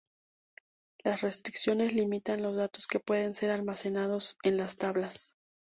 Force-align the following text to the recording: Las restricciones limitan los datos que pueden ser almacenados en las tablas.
Las 1.03 1.21
restricciones 1.21 1.93
limitan 1.93 2.41
los 2.41 2.55
datos 2.57 2.87
que 2.87 2.99
pueden 2.99 3.35
ser 3.35 3.51
almacenados 3.51 4.35
en 4.41 4.57
las 4.57 4.77
tablas. 4.77 5.35